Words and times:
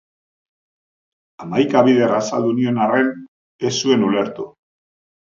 Hamaika 1.43 1.83
bider 1.87 2.13
azaldu 2.19 2.53
nion 2.59 2.79
arren, 2.85 3.11
ez 3.69 3.71
zuen 3.83 4.07
ulertu. 4.07 4.47